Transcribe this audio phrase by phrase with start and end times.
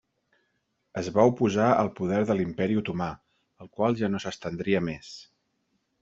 [1.01, 3.09] Es va oposar al poder de l'Imperi otomà,
[3.65, 5.11] el qual ja no s'estendria més.